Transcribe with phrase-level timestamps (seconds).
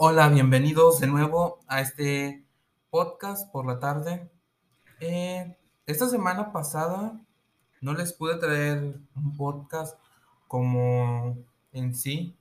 [0.00, 2.44] Hola, bienvenidos de nuevo a este
[2.88, 4.30] podcast por la tarde.
[5.00, 5.56] Eh,
[5.86, 7.20] esta semana pasada
[7.80, 9.98] no les pude traer un podcast
[10.46, 11.36] como
[11.72, 12.36] en sí,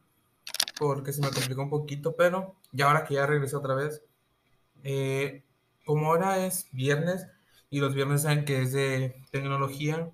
[0.78, 4.04] porque se me complicó un poquito, pero ya ahora que ya regresé otra vez,
[4.84, 5.44] eh,
[5.84, 7.26] como ahora es viernes
[7.72, 10.12] y los viernes saben que es de tecnología,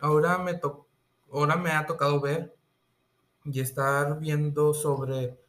[0.00, 0.60] ahora me,
[1.32, 2.54] ahora me ha tocado ver
[3.42, 5.43] y estar viendo sobre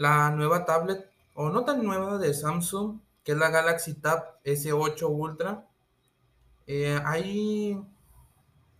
[0.00, 5.06] la nueva tablet, o no tan nueva de Samsung, que es la Galaxy Tab S8
[5.06, 5.66] Ultra.
[6.66, 7.78] Eh, hay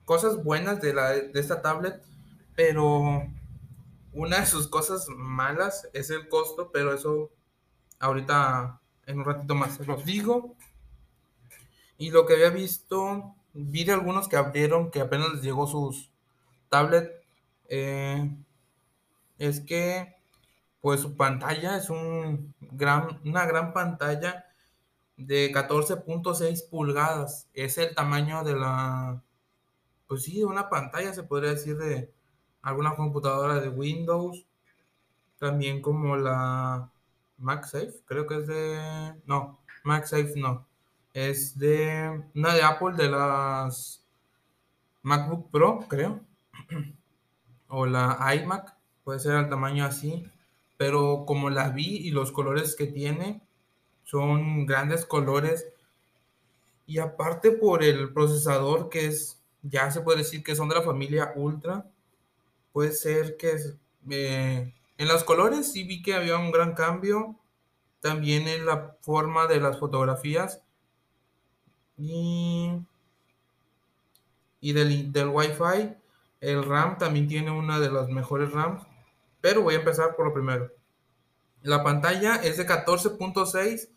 [0.06, 2.02] cosas buenas de, la, de esta tablet,
[2.56, 3.22] pero
[4.14, 7.30] una de sus cosas malas es el costo, pero eso
[7.98, 10.54] ahorita en un ratito más los digo.
[11.98, 16.08] Y lo que había visto, vi de algunos que abrieron que apenas les llegó sus
[16.70, 17.12] tablet,
[17.68, 18.34] eh,
[19.38, 20.18] es que
[20.80, 24.46] pues su pantalla es un gran, una gran pantalla
[25.16, 27.48] de 14.6 pulgadas.
[27.52, 29.22] Es el tamaño de la,
[30.06, 32.12] pues sí, una pantalla, se podría decir, de
[32.62, 34.46] alguna computadora de Windows.
[35.38, 36.90] También como la
[37.38, 40.66] MagSafe, creo que es de, no, MagSafe no.
[41.12, 44.04] Es de una de Apple de las
[45.02, 46.20] MacBook Pro, creo.
[47.68, 50.30] o la iMac, puede ser al tamaño así
[50.80, 53.42] pero como la vi y los colores que tiene
[54.02, 55.66] son grandes colores.
[56.86, 60.80] Y aparte por el procesador que es, ya se puede decir que son de la
[60.80, 61.84] familia Ultra,
[62.72, 63.56] puede ser que
[64.08, 67.36] eh, en los colores sí vi que había un gran cambio,
[68.00, 70.62] también en la forma de las fotografías
[71.98, 72.70] y,
[74.62, 75.94] y del, del Wi-Fi,
[76.40, 78.89] el RAM también tiene una de las mejores RAMs
[79.40, 80.70] pero voy a empezar por lo primero.
[81.62, 83.88] La pantalla es de 14.6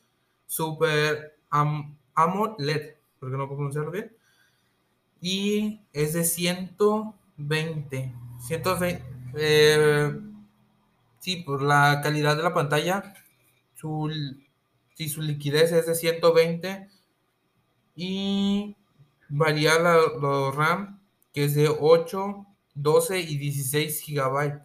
[0.46, 4.16] Super AMOLED, porque no puedo pronunciarlo bien.
[5.22, 8.14] Y es de 120.
[8.40, 10.20] 120 eh,
[11.20, 13.14] sí, por la calidad de la pantalla,
[13.74, 14.12] su,
[14.96, 16.90] sí, su liquidez es de 120
[17.96, 18.76] y
[19.30, 19.98] varía la,
[20.52, 21.00] RAM,
[21.34, 24.62] que es de 8, 12 y 16 gigabytes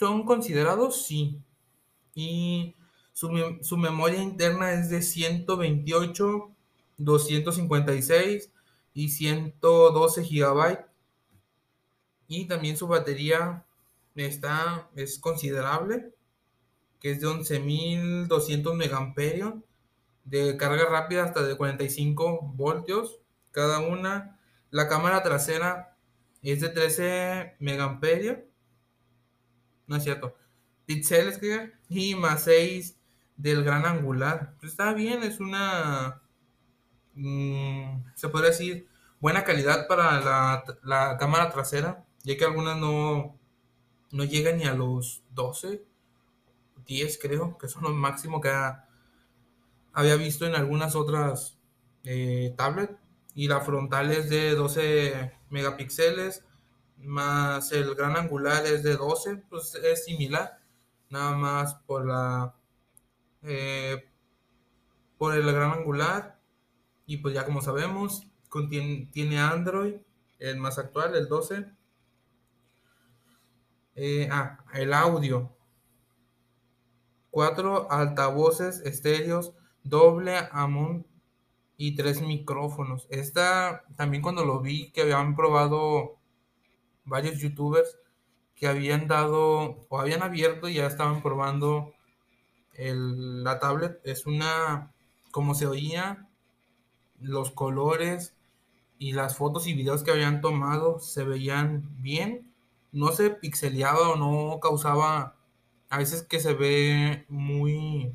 [0.00, 1.42] son considerados, sí.
[2.14, 2.74] Y
[3.12, 3.28] su,
[3.76, 6.50] memoria interna es de 128,
[6.96, 8.50] 256
[8.94, 10.86] y 112 gigabytes.
[12.28, 13.66] Y también su batería
[14.14, 16.14] está, es considerable,
[16.98, 19.52] que es de 11.200 megamperios,
[20.24, 23.18] de carga rápida hasta de 45 voltios
[23.50, 24.40] cada una.
[24.70, 25.94] La cámara trasera
[26.42, 28.38] es de 13 megamperios
[29.90, 30.36] no es cierto,
[30.86, 32.96] píxeles que y más 6
[33.36, 34.54] del gran angular.
[34.60, 36.22] Pues está bien, es una,
[37.14, 43.36] mm, se podría decir, buena calidad para la, cámara trasera, ya que algunas no,
[44.12, 45.84] no llegan ni a los 12,
[46.86, 48.52] 10 creo, que son los máximos que
[49.92, 51.58] había visto en algunas otras
[52.04, 52.94] eh, tablets.
[53.34, 56.44] Y la frontal es de 12 megapíxeles
[57.02, 60.60] más el gran angular es de 12, pues es similar,
[61.08, 62.54] nada más por la
[63.42, 64.08] eh,
[65.18, 66.38] por el gran angular
[67.06, 69.94] y pues ya como sabemos contiene, tiene Android,
[70.38, 71.66] el más actual, el 12.
[73.96, 75.54] Eh, ah, el audio.
[77.30, 81.06] Cuatro altavoces estéreos, doble amón
[81.76, 83.06] y tres micrófonos.
[83.10, 86.19] Esta también cuando lo vi que habían probado
[87.04, 87.98] varios youtubers
[88.54, 91.94] que habían dado o habían abierto y ya estaban probando
[92.76, 94.00] la tablet.
[94.04, 94.92] Es una,
[95.30, 96.28] como se oía,
[97.20, 98.34] los colores
[98.98, 102.52] y las fotos y videos que habían tomado se veían bien.
[102.92, 105.36] No se pixeleaba o no causaba,
[105.88, 108.14] a veces que se ve muy,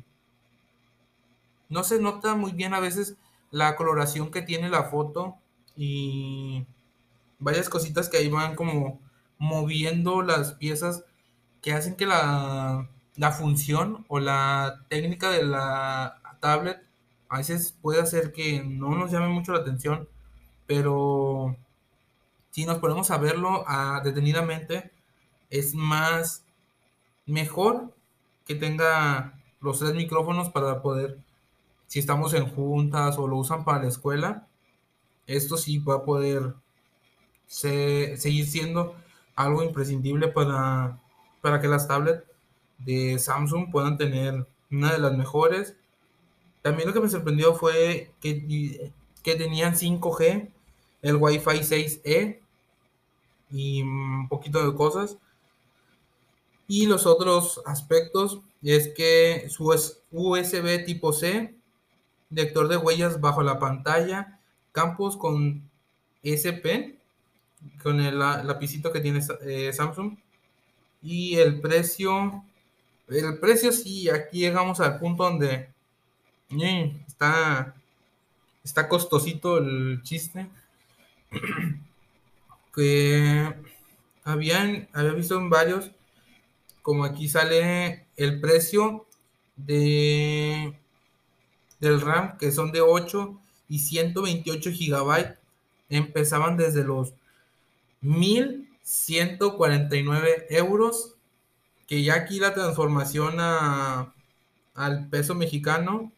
[1.68, 3.16] no se nota muy bien a veces
[3.50, 5.36] la coloración que tiene la foto
[5.76, 6.66] y
[7.38, 9.00] varias cositas que ahí van como
[9.38, 11.04] moviendo las piezas
[11.60, 12.88] que hacen que la,
[13.38, 16.80] función o la técnica de la tablet
[17.28, 20.08] a veces puede hacer que no nos llame mucho la atención,
[20.66, 21.56] pero
[22.50, 23.64] si nos ponemos a verlo
[24.04, 24.92] detenidamente,
[25.50, 26.44] es más
[27.26, 27.94] mejor
[28.46, 31.18] que tenga los tres micrófonos para poder,
[31.86, 34.46] si estamos en juntas o lo usan para la escuela,
[35.26, 36.54] esto sí va a poder
[37.46, 38.96] seguir siendo
[39.34, 40.98] algo imprescindible para,
[41.40, 42.24] para que las tablets
[42.78, 45.76] de Samsung puedan tener una de las mejores.
[46.62, 50.50] También lo que me sorprendió fue que, que tenían 5G,
[51.02, 52.40] el Wi-Fi 6E
[53.50, 55.18] y un poquito de cosas.
[56.68, 59.72] Y los otros aspectos es que su
[60.10, 61.54] USB tipo C,
[62.30, 64.40] lector de huellas bajo la pantalla,
[64.72, 65.70] campos con
[66.26, 66.95] SP,
[67.82, 70.16] con el lapicito que tiene eh, Samsung.
[71.02, 72.44] Y el precio,
[73.08, 75.68] el precio sí, aquí llegamos al punto donde
[76.50, 77.74] eh, está,
[78.64, 80.48] está costosito el chiste.
[82.74, 83.54] que
[84.24, 85.90] habían, había visto en varios,
[86.82, 89.06] como aquí sale el precio
[89.56, 90.74] de
[91.80, 93.38] del RAM, que son de 8
[93.68, 95.38] y 128 gigabytes,
[95.88, 97.12] empezaban desde los
[98.06, 101.14] 1149 euros,
[101.86, 104.14] que ya aquí la transformación a,
[104.74, 106.12] al peso mexicano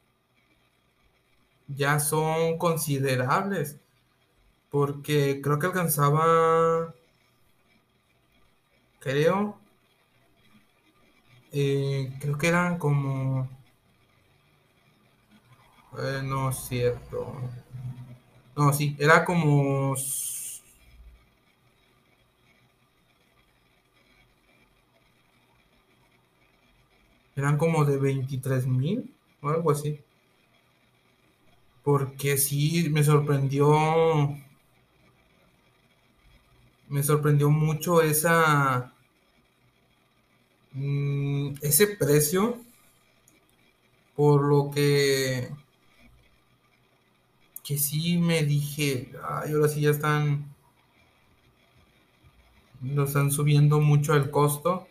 [1.69, 3.77] ya son considerables,
[4.71, 6.95] porque creo que alcanzaba,
[9.01, 9.59] creo,
[11.53, 13.49] eh, creo que eran como,
[15.99, 17.35] eh, no es cierto,
[18.57, 19.95] no, sí, era como
[27.39, 30.01] eran como de 23 mil o algo así.
[31.85, 34.37] Porque sí, me sorprendió.
[36.89, 38.93] Me sorprendió mucho esa.
[40.73, 42.59] Mm, ese precio.
[44.17, 45.51] Por lo que.
[47.63, 49.13] Que sí me dije.
[49.23, 50.55] Ay, ahora sí ya están.
[52.83, 54.89] Lo están subiendo mucho el costo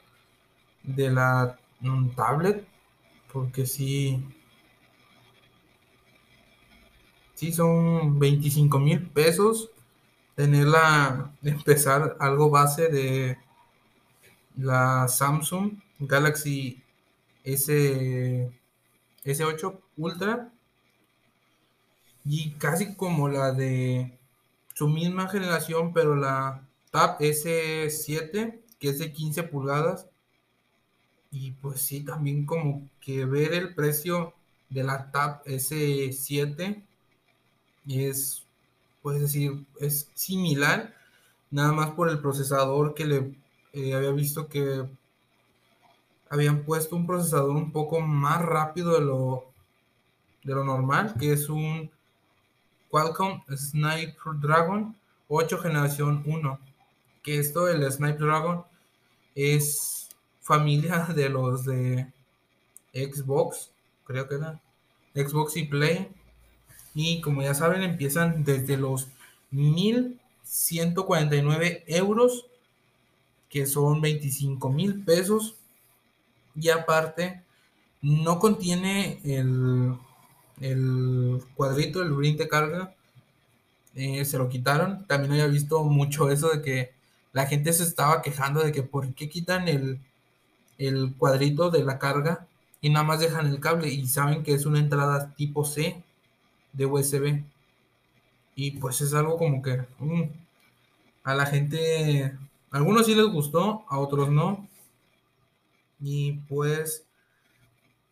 [0.83, 2.65] de la un tablet,
[3.31, 4.23] porque si
[7.35, 9.69] si son 25 mil pesos
[10.35, 13.37] tenerla, empezar algo base de
[14.55, 16.81] la Samsung Galaxy
[17.43, 18.51] S,
[19.23, 20.51] S8 Ultra.
[22.25, 24.17] Y casi como la de
[24.73, 30.07] su misma generación, pero la Tab S7 que es de 15 pulgadas
[31.31, 34.33] y pues sí, también como que ver el precio
[34.69, 36.83] de la Tab S7
[37.87, 38.43] es,
[39.01, 40.93] puedes decir, es similar,
[41.51, 43.35] nada más por el procesador que le
[43.73, 44.85] eh, había visto que
[46.29, 49.45] habían puesto un procesador un poco más rápido de lo,
[50.43, 51.89] de lo normal, que es un
[52.89, 54.95] Qualcomm Snapdragon
[55.27, 56.59] 8 generación 1.
[57.23, 58.63] Que esto, el Snapdragon,
[59.35, 60.06] es
[60.47, 62.07] familia de los de
[62.93, 63.71] Xbox,
[64.05, 64.61] creo que era
[65.13, 66.07] Xbox y Play.
[66.95, 69.09] Y como ya saben, empiezan desde los
[69.51, 72.47] 1149 euros,
[73.49, 75.55] que son 25 mil pesos.
[76.55, 77.43] Y aparte,
[78.01, 79.95] no contiene el,
[80.59, 82.95] el cuadrito, el ring de carga.
[83.95, 85.05] Eh, se lo quitaron.
[85.05, 86.93] También había visto mucho eso de que
[87.33, 89.99] la gente se estaba quejando de que por qué quitan el,
[90.77, 92.47] el cuadrito de la carga
[92.81, 96.03] y nada más dejan el cable y saben que es una entrada tipo C
[96.73, 97.43] de USB.
[98.55, 100.23] Y pues es algo como que mm,
[101.23, 102.37] a la gente,
[102.71, 104.67] a algunos sí les gustó, a otros no.
[105.99, 107.05] Y pues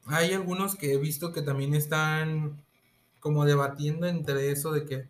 [0.06, 2.64] hay algunos que he visto que también están
[3.20, 5.08] como debatiendo entre eso de que,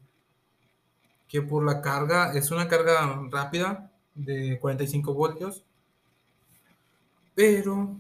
[1.28, 5.64] que por la carga, es una carga rápida de 45 voltios
[7.36, 8.00] pero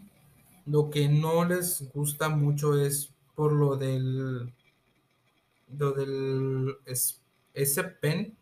[0.65, 4.51] lo que no les gusta mucho es por lo del
[5.77, 6.77] lo del
[7.53, 8.35] ese pen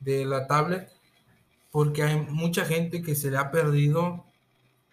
[0.00, 0.90] de la tablet
[1.70, 4.24] porque hay mucha gente que se le ha perdido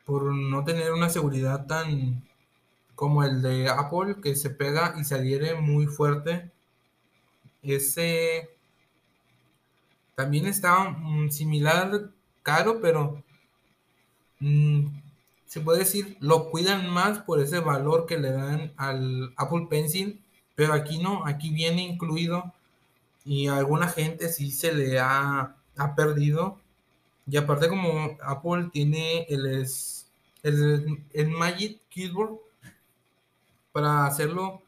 [0.05, 2.23] por no tener una seguridad tan
[2.95, 6.51] como el de Apple que se pega y se adhiere muy fuerte.
[7.61, 8.49] Ese
[10.15, 12.11] también está mm, similar
[12.43, 13.23] caro pero
[14.39, 14.87] mm,
[15.49, 20.21] se puede decir, lo cuidan más por ese valor que le dan al Apple Pencil,
[20.53, 22.53] pero aquí no, aquí viene incluido
[23.25, 25.55] y a alguna gente sí se le ha,
[25.95, 26.59] perdido.
[27.25, 29.65] Y aparte como Apple tiene el,
[30.43, 32.37] el, el Magic Keyboard
[33.71, 34.61] para hacerlo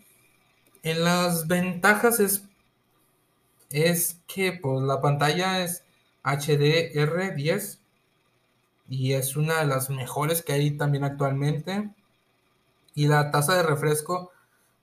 [0.84, 2.44] en las ventajas es,
[3.70, 5.84] es que pues, la pantalla es
[6.24, 7.80] HDR10
[8.90, 11.90] y es una de las mejores que hay también actualmente.
[12.96, 14.32] Y la tasa de refresco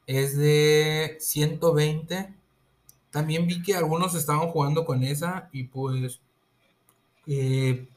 [0.07, 2.33] es de 120.
[3.11, 6.21] También vi que algunos estaban jugando con esa y pues
[7.26, 7.88] eh,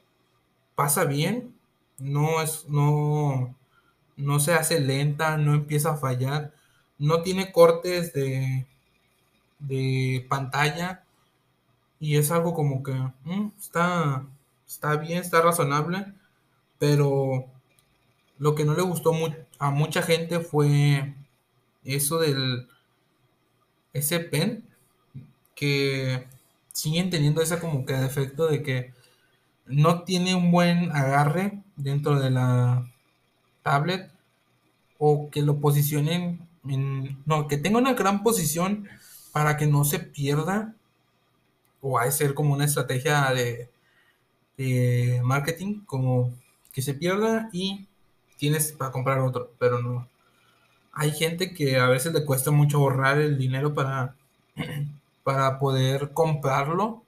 [0.75, 1.55] pasa bien.
[1.99, 3.55] No es, no,
[4.17, 6.53] no se hace lenta, no empieza a fallar.
[6.97, 8.65] No tiene cortes de,
[9.59, 11.03] de pantalla.
[11.99, 14.25] Y es algo como que mm, está,
[14.67, 16.13] está bien, está razonable.
[16.79, 17.45] Pero
[18.37, 19.13] lo que no le gustó
[19.59, 21.13] a mucha gente fue
[21.83, 22.67] eso del
[23.93, 24.63] ese pen
[25.55, 26.27] que
[26.71, 28.93] siguen teniendo esa como que defecto de que
[29.65, 32.89] no tiene un buen agarre dentro de la
[33.63, 34.11] tablet
[34.97, 38.87] o que lo posicionen en, no, que tenga una gran posición
[39.31, 40.75] para que no se pierda
[41.81, 43.69] o a ser como una estrategia de,
[44.57, 46.33] de marketing como
[46.73, 47.87] que se pierda y
[48.37, 50.07] tienes para comprar otro, pero no,
[50.99, 54.15] hay gente que a veces le cuesta mucho ahorrar el dinero para,
[55.23, 57.03] para poder comprarlo.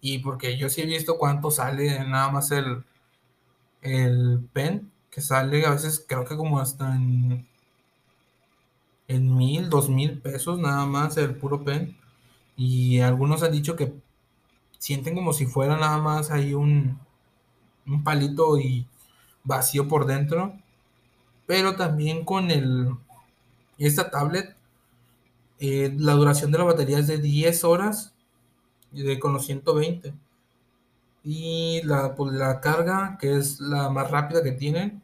[0.00, 2.84] Y porque yo sí he visto cuánto sale nada más el,
[3.82, 7.48] el pen, que sale a veces creo que como hasta en,
[9.10, 11.96] en mil, dos mil pesos nada más el puro pen.
[12.56, 13.94] Y algunos han dicho que
[14.78, 16.98] sienten como si fuera nada más ahí un,
[17.86, 18.86] un palito y
[19.44, 20.54] vacío por dentro
[21.50, 22.94] pero también con el,
[23.76, 24.54] esta tablet,
[25.58, 28.14] eh, la duración de la batería es de 10 horas
[28.92, 30.14] de, con los 120.
[31.24, 35.02] Y la, pues, la carga, que es la más rápida que tienen,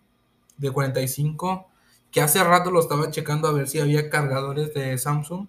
[0.57, 1.67] de 45,
[2.17, 5.49] que hace rato lo estaba checando a ver si había cargadores de Samsung,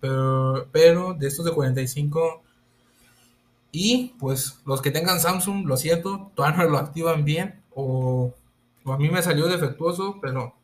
[0.00, 2.42] pero, de estos de 45
[3.72, 8.32] y pues los que tengan Samsung, lo siento, todavía no lo activan bien o
[8.86, 10.54] a mí me salió defectuoso, pero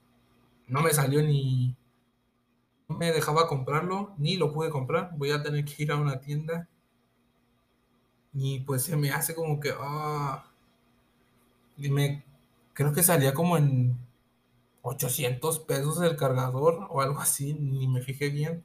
[0.67, 1.77] no me salió ni...
[2.89, 5.11] No me dejaba comprarlo, ni lo pude comprar.
[5.19, 6.67] Voy a tener que ir a una tienda.
[8.33, 9.75] Y pues se me hace como que...
[9.79, 10.47] Ah,
[11.77, 12.25] me,
[12.73, 14.08] creo que salía como en
[14.83, 18.65] 800 pesos el cargador o algo así, ni me fijé bien.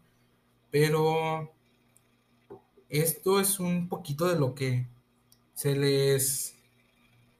[0.72, 1.51] Pero
[2.89, 4.88] esto es un poquito de lo que
[5.53, 6.55] se les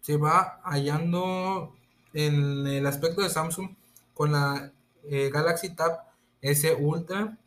[0.02, 1.74] se va hallando
[2.14, 3.70] en el aspecto de Samsung
[4.14, 4.72] con la
[5.04, 6.00] eh, Galaxy Tab
[6.42, 7.38] S Ultra,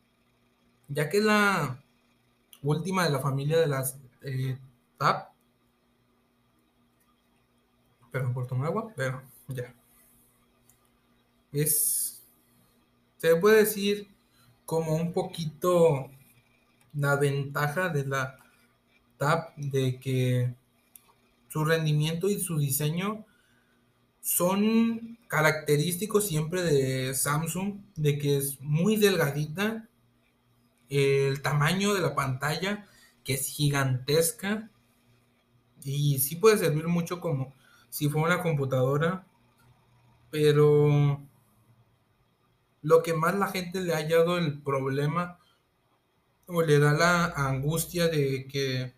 [0.89, 1.83] ya que es la
[2.63, 4.59] última de la familia de las eh,
[4.99, 5.29] Tab.
[8.11, 9.75] Perdón por tomar agua, pero ya.
[11.53, 12.23] Es,
[13.17, 14.09] se puede decir
[14.65, 16.11] como un poquito
[16.93, 18.39] la ventaja de la
[19.19, 20.55] Tab de que
[21.49, 23.25] su rendimiento y su diseño
[24.21, 29.89] son característicos siempre de Samsung, de que es muy delgadita,
[30.89, 32.87] el tamaño de la pantalla,
[33.25, 34.71] que es gigantesca,
[35.83, 37.55] y sí puede servir mucho como
[37.89, 39.25] si fuera una computadora,
[40.31, 41.21] pero
[42.87, 45.39] lo que más la gente le ha hallado el problema
[46.47, 48.95] o le da la angustia de que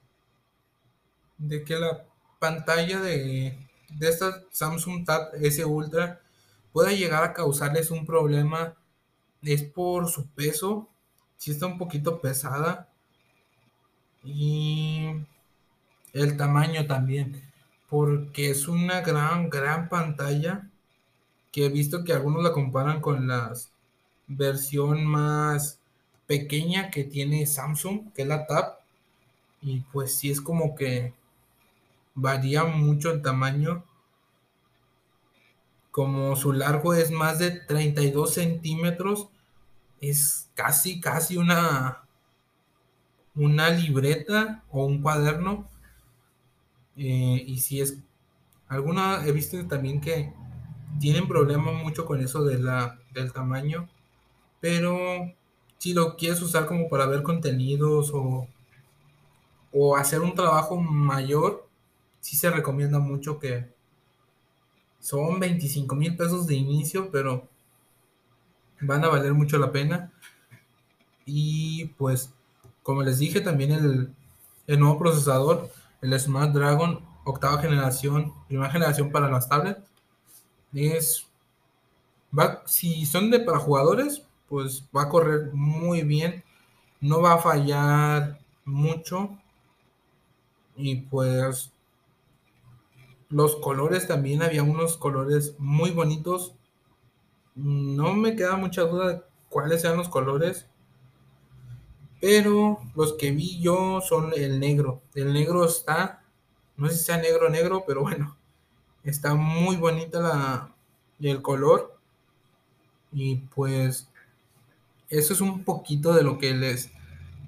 [1.38, 2.04] de que la
[2.38, 6.20] pantalla de de esta Samsung Tab S Ultra
[6.72, 8.74] pueda llegar a causarles un problema
[9.42, 10.88] es por su peso.
[11.36, 12.88] Si está un poquito pesada.
[14.24, 15.08] Y
[16.12, 17.42] el tamaño también.
[17.88, 20.68] Porque es una gran, gran pantalla.
[21.52, 23.54] Que he visto que algunos la comparan con la
[24.28, 25.80] versión más
[26.26, 28.78] pequeña que tiene Samsung, que es la Tab.
[29.60, 31.14] Y pues sí es como que
[32.14, 33.84] varía mucho el tamaño.
[35.90, 39.28] Como su largo es más de 32 centímetros,
[40.00, 42.02] es casi, casi una,
[43.34, 45.68] una libreta o un cuaderno.
[46.96, 47.98] Eh, y si es
[48.68, 50.32] alguna, he visto también que
[51.00, 53.88] tienen problema mucho con eso de la, del tamaño,
[54.60, 55.32] pero
[55.78, 58.48] si lo quieres usar como para ver contenidos o,
[59.72, 61.66] o hacer un trabajo mayor,
[62.20, 63.68] sí se recomienda mucho que
[65.00, 67.48] son 25 mil pesos de inicio, pero
[68.80, 70.12] van a valer mucho la pena.
[71.24, 72.32] Y pues,
[72.82, 74.12] como les dije, también el,
[74.66, 75.70] el nuevo procesador,
[76.02, 79.82] el Smart Dragon octava generación, primera generación para las tablets,
[80.72, 81.26] es
[82.36, 86.44] va, si son de para jugadores, pues va a correr muy bien,
[87.00, 89.38] no va a fallar mucho
[90.76, 91.72] y pues
[93.28, 96.54] los colores también había unos colores muy bonitos.
[97.54, 100.66] No me queda mucha duda de cuáles sean los colores.
[102.20, 105.02] Pero los que vi yo son el negro.
[105.14, 106.22] El negro está,
[106.76, 108.36] no sé si sea negro negro, pero bueno,
[109.04, 110.74] está muy bonita la,
[111.20, 111.98] el color.
[113.12, 114.08] Y pues
[115.08, 116.90] eso es un poquito de lo que les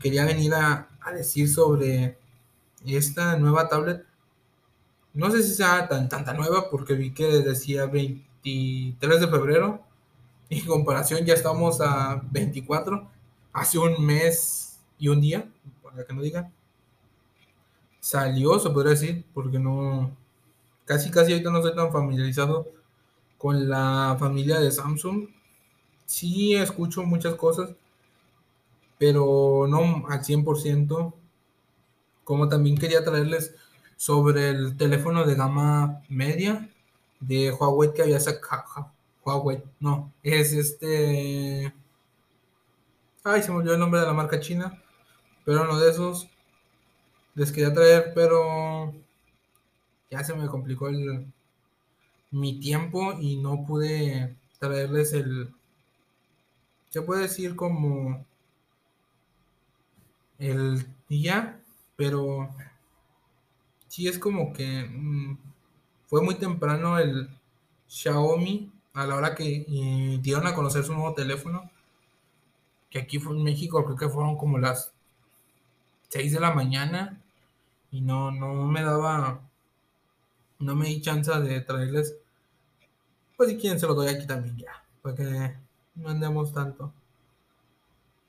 [0.00, 2.19] quería venir a, decir sobre
[2.87, 4.05] esta nueva tablet.
[5.12, 9.83] No sé si sea tan tanta nueva porque vi que decía 23 de febrero.
[10.50, 13.09] En comparación ya estamos a 24.
[13.52, 15.49] Hace un mes y un día,
[15.83, 16.52] para que no digan.
[17.99, 20.17] Salió, se podría decir, porque no...
[20.85, 22.69] Casi, casi ahorita no estoy tan familiarizado
[23.38, 25.29] con la familia de Samsung.
[26.11, 27.71] Sí escucho muchas cosas,
[28.99, 31.15] pero no al 100%.
[32.25, 33.54] Como también quería traerles
[33.97, 36.69] sobre el teléfono de gama media
[37.21, 38.91] de Huawei que había sacado.
[39.25, 41.73] Huawei, no, es este.
[43.23, 44.82] Ay, se me olvidó el nombre de la marca china.
[45.45, 46.28] Pero uno de esos
[47.37, 48.93] les quería traer, pero
[50.11, 51.32] ya se me complicó el,
[52.32, 55.54] mi tiempo y no pude traerles el.
[56.91, 58.25] Se puede decir como
[60.39, 61.61] el día,
[61.97, 62.50] pero
[63.89, 65.39] sí es como que mm,
[66.07, 67.29] fue muy temprano el
[67.89, 71.71] Xiaomi a la hora que eh, dieron a conocer su nuevo teléfono.
[72.91, 74.93] Que aquí fue en México, creo que fueron como las
[76.09, 77.21] 6 de la mañana.
[77.93, 79.41] Y no, no me daba.
[80.59, 82.17] No me di chance de traerles.
[83.37, 84.85] Pues si quieren se lo doy aquí también ya.
[85.03, 85.55] Para que
[85.95, 86.93] no andemos tanto.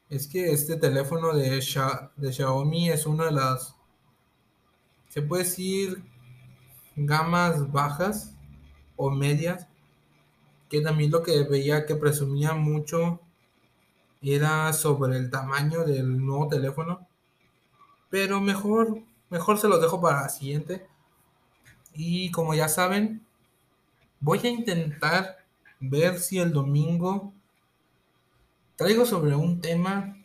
[0.10, 1.50] Es que este teléfono de,
[2.18, 3.76] de Xiaomi es una de las
[5.12, 6.02] se puede decir
[6.96, 8.34] gamas bajas
[8.96, 9.68] o medias,
[10.70, 13.20] que también lo que veía que presumía mucho
[14.22, 17.06] era sobre el tamaño del nuevo teléfono.
[18.10, 20.88] Pero mejor, mejor se los dejo para la siguiente.
[21.94, 23.26] Y como ya saben,
[24.22, 25.44] voy a intentar
[25.82, 27.34] ver si el domingo
[28.82, 30.18] traigo sobre un tema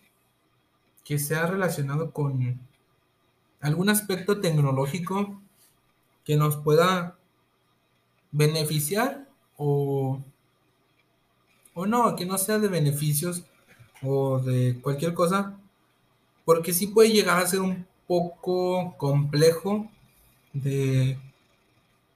[1.05, 2.59] que sea relacionado con
[3.61, 5.43] algún aspecto tecnológico
[6.25, 7.19] que nos pueda
[8.33, 10.23] beneficiar o,
[11.75, 13.45] o no, que no sea de beneficios
[14.01, 15.61] o de cualquier cosa,
[16.47, 19.87] porque sí puede llegar a ser un poco complejo
[20.55, 21.19] de,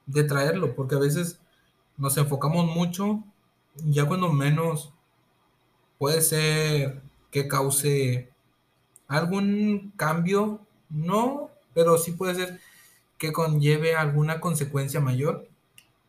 [0.07, 1.39] de traerlo, porque a veces
[1.99, 3.23] nos enfocamos mucho,
[3.75, 4.95] ya cuando menos
[6.01, 8.31] puede ser que cause
[9.07, 12.61] algún cambio no, pero sí puede ser
[13.19, 15.47] que conlleve alguna consecuencia mayor.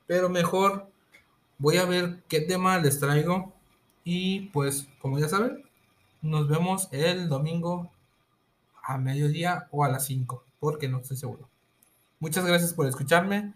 [0.07, 0.89] Pero mejor
[1.57, 3.51] voy a ver qué tema les traigo.
[4.05, 5.61] Y pues, como ya saben,
[6.21, 7.91] nos vemos el domingo
[8.81, 11.49] a mediodía o a las 5, porque no estoy seguro.
[12.21, 13.53] Muchas gracias por escucharme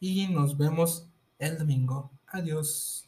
[0.00, 1.06] y nos vemos
[1.38, 2.10] el domingo.
[2.26, 3.07] Adiós.